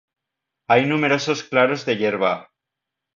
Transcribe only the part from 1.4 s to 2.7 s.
claros de hierba.